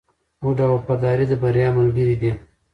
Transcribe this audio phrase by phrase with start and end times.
[0.43, 2.31] هوډ او وفاداري د بریا ملګري دي.